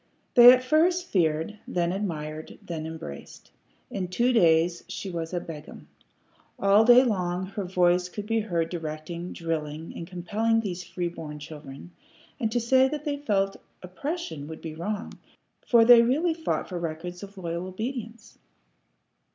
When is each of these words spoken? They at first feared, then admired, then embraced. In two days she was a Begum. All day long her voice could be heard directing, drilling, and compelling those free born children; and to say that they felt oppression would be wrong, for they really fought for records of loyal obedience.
They 0.33 0.51
at 0.51 0.63
first 0.63 1.05
feared, 1.09 1.59
then 1.67 1.91
admired, 1.91 2.57
then 2.63 2.87
embraced. 2.87 3.51
In 3.91 4.07
two 4.07 4.33
days 4.33 4.83
she 4.87 5.11
was 5.11 5.31
a 5.31 5.39
Begum. 5.39 5.89
All 6.57 6.83
day 6.83 7.03
long 7.03 7.45
her 7.45 7.65
voice 7.65 8.09
could 8.09 8.25
be 8.25 8.39
heard 8.39 8.69
directing, 8.69 9.31
drilling, 9.31 9.93
and 9.95 10.07
compelling 10.07 10.61
those 10.61 10.83
free 10.83 11.09
born 11.09 11.37
children; 11.37 11.91
and 12.39 12.51
to 12.51 12.59
say 12.59 12.87
that 12.87 13.05
they 13.05 13.17
felt 13.17 13.57
oppression 13.83 14.47
would 14.47 14.59
be 14.61 14.73
wrong, 14.73 15.19
for 15.67 15.85
they 15.85 16.01
really 16.01 16.33
fought 16.33 16.67
for 16.67 16.79
records 16.79 17.21
of 17.21 17.37
loyal 17.37 17.67
obedience. 17.67 18.39